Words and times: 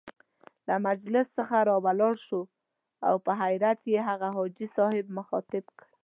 له 0.67 0.75
مجلس 0.87 1.27
څخه 1.37 1.57
را 1.69 1.75
ولاړ 1.85 2.15
شو 2.25 2.41
او 3.07 3.15
په 3.25 3.31
حيرت 3.41 3.79
يې 3.93 3.99
هغه 4.09 4.27
حاجي 4.35 5.01
مخاطب 5.17 5.65
کړ. 5.79 5.87